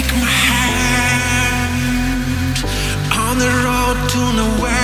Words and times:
Take 0.00 0.12
my 0.12 0.30
hand 0.48 1.74
on 3.12 3.38
the 3.38 3.50
road 3.64 4.08
to 4.08 4.20
nowhere. 4.34 4.79